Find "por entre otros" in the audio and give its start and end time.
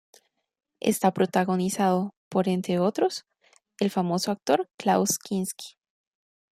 2.27-3.25